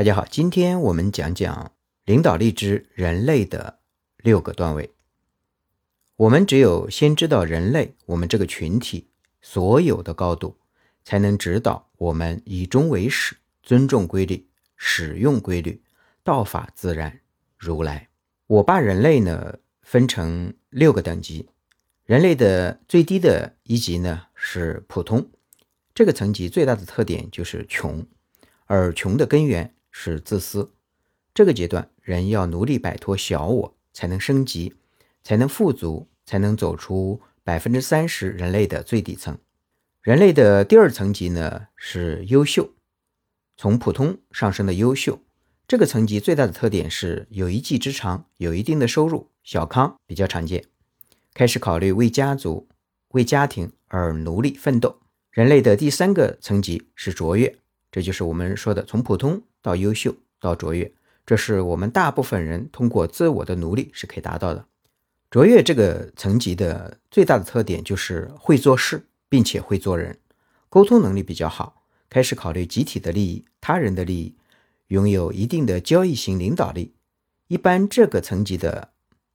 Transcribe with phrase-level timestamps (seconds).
[0.00, 1.72] 大家好，今天我们讲讲
[2.06, 3.80] 领导力之人类的
[4.16, 4.94] 六个段位。
[6.16, 9.10] 我们只有先知道人类，我们这个群体
[9.42, 10.56] 所有的高度，
[11.04, 15.82] 才能指导我们以终为始，尊重规律，使用规律，
[16.24, 17.20] 道法自然，
[17.58, 18.08] 如来。
[18.46, 21.50] 我把人类呢分成六个等级，
[22.06, 25.28] 人类的最低的一级呢是普通。
[25.92, 28.06] 这个层级最大的特点就是穷，
[28.64, 30.72] 而穷的根源是自私。
[31.32, 34.74] 这个阶段，人要努力摆脱小我，才能升级，
[35.22, 39.38] 才能富足，才能走出百分之三十人类的最底层。
[40.02, 42.70] 人类的第二层级呢是优秀，
[43.56, 45.20] 从普通上升的优秀。
[45.68, 50.64] 这个层级最大的特点是有一技之长，有一定的收入，小康比较常见，
[51.32, 52.66] 开始考虑为家族、
[53.10, 54.98] 为家庭而努力奋斗。
[55.30, 57.56] 人类的第三个层级是卓越，
[57.90, 60.92] 这就是我们说的从普通到优秀到卓越，
[61.26, 64.66] 这是我们大部分人通过自我的努力是可以达到的。
[65.30, 70.18] 卓越这个层级的最大的特点就是会做事，并且会做人，
[70.68, 74.34] 沟通能力比较好，开始考虑集体的利益、他人的利益，
[74.88, 76.94] 拥有一定的交易型领导力。
[77.46, 78.90] 一般这个层级的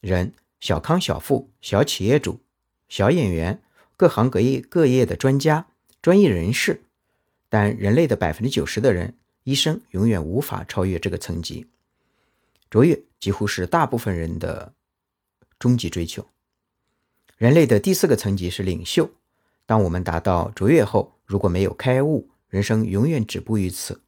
[0.00, 2.40] 人，小康小富、小企业主、
[2.88, 3.62] 小演员、
[3.96, 5.66] 各行各业各业的专家。
[6.00, 6.84] 专业人士，
[7.48, 11.66] 但人类的百分之九十的人一生永远无法超越这个层级。
[12.70, 14.74] 卓越几乎是大部分人的
[15.58, 16.26] 终极追求。
[17.36, 19.10] 人类的第四个层级是领袖。
[19.64, 24.00] 当我们达到卓越后，如果没有开悟，人生永远止步于此。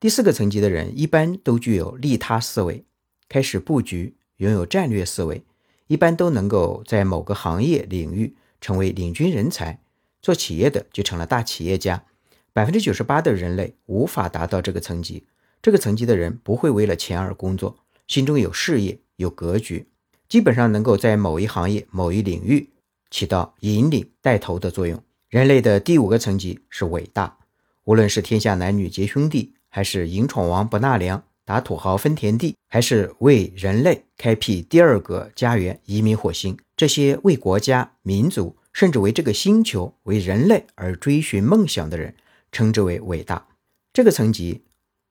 [0.00, 2.84] 第四个层级的人一般都具有利他思维，
[3.28, 5.44] 开始布局，拥有战略思维，
[5.86, 9.80] 一般都能够在某个行业领域成为领军人才。
[10.20, 12.04] 做企业的就成了大企业家，
[12.52, 15.24] 百分之九十八的人类无法达到这个层级。
[15.62, 19.86] 这个层级的人不会为了钱而工作，心中有事业、有格局，
[20.28, 22.68] 基本上能够在某一行业、某一领域
[23.10, 25.02] 起到引领、带头的作用。
[25.28, 27.38] 人类的第五个层级是伟大，
[27.84, 38.56] 无论是天下男女结兄弟，还是迎闯王不纳粮、打土豪分田地，还是为人类开辟第二个家园、移民火星，这些为国家、民族。
[38.74, 42.14] 甚至为这个星球、为人类而追寻梦想的人，
[42.52, 43.48] 称之为伟大。
[43.92, 44.62] 这个层级，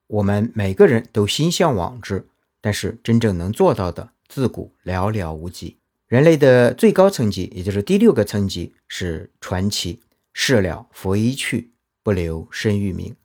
[0.08, 2.26] 我们每个人都心向往之，
[2.62, 5.78] 但是真正能做到的，自古寥寥无几。
[6.08, 10.00] 人类的最高层级，也就是第六个层级，是传奇。
[10.34, 11.72] 事了拂衣去，
[12.04, 13.16] 不留身与名。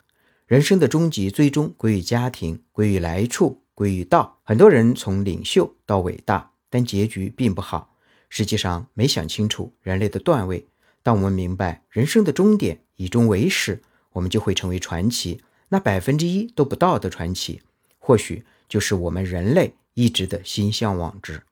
[0.47, 4.41] 人生的终极，最终归于家庭，归于来处，归于道。
[4.45, 7.97] 很多人从领袖到伟大，但结局并不好。
[8.29, 10.67] 实际上没想清楚人类的段位。
[11.03, 13.83] 当我们明白人生的终点以终为始，
[14.17, 15.43] 我们就会成为传奇。
[15.69, 17.61] 那百分之一都不到的传奇，
[17.99, 21.43] 或许就是我们人类一直的心向往之。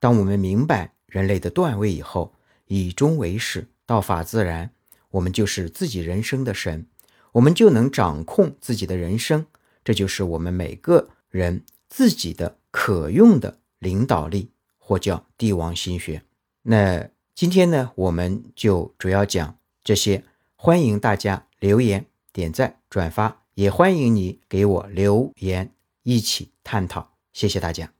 [0.00, 2.32] 当我们明白人类的段位以后，
[2.66, 4.70] 以终为始，道法自然，
[5.10, 6.86] 我们就是自己人生的神，
[7.32, 9.46] 我们就能掌控自己的人生。
[9.84, 14.50] 这就是我们每个人自己的可用的领导力。
[14.88, 16.22] 或叫帝王心学。
[16.62, 20.24] 那今天呢，我们就主要讲这些。
[20.56, 22.06] 欢迎大家留言、
[22.38, 27.16] 点赞、转发，也欢迎你给我留言，一起探讨。
[27.32, 27.97] 谢谢大家。